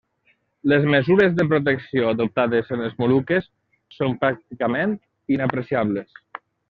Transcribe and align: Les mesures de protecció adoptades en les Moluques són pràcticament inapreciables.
Les 0.71 0.85
mesures 0.93 1.35
de 1.39 1.43
protecció 1.51 2.07
adoptades 2.11 2.73
en 2.77 2.81
les 2.85 2.95
Moluques 3.03 3.47
són 3.99 4.17
pràcticament 4.25 4.97
inapreciables. 5.37 6.19